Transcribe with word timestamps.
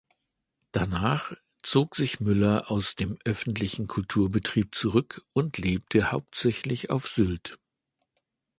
Danach 0.71 1.31
zog 1.61 1.95
sich 1.95 2.19
Mueller 2.19 2.71
aus 2.71 2.95
dem 2.95 3.19
öffentlichen 3.23 3.85
Kulturbetrieb 3.87 4.73
zurück 4.73 5.21
und 5.33 5.59
lebte 5.59 6.11
hauptsächlich 6.11 6.89
auf 6.89 7.05
Sylt. 7.07 7.59